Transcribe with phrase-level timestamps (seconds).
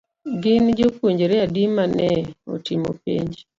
[0.41, 2.09] Gin jopuonjre adi mane
[2.53, 3.33] otim penj.